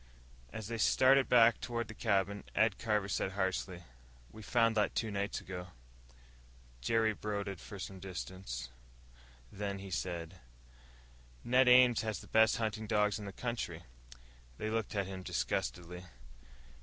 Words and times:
As 0.51 0.65
they 0.67 0.79
started 0.79 1.29
back 1.29 1.61
toward 1.61 1.87
the 1.87 1.93
cabin, 1.93 2.43
Ed 2.55 2.79
Carver 2.79 3.07
said 3.07 3.33
harshly, 3.33 3.83
"We 4.31 4.41
found 4.41 4.75
that 4.75 4.95
two 4.95 5.11
nights 5.11 5.41
ago." 5.41 5.67
Jerry 6.81 7.13
brooded 7.13 7.61
for 7.61 7.77
some 7.77 7.99
distance, 7.99 8.69
then 9.51 9.77
he 9.77 9.91
said, 9.91 10.39
"Ned 11.43 11.67
Ames 11.67 12.01
has 12.01 12.19
the 12.19 12.25
best 12.27 12.57
hunting 12.57 12.87
dogs 12.87 13.19
in 13.19 13.25
the 13.25 13.31
country." 13.31 13.83
They 14.57 14.71
looked 14.71 14.95
at 14.95 15.05
him 15.05 15.21
disgustedly. 15.21 16.03